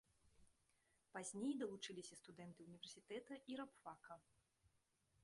Пазней 1.17 1.53
далучыліся 1.61 2.17
студэнты 2.21 2.59
ўніверсітэта 2.71 3.33
і 3.53 3.61
рабфака. 3.63 4.13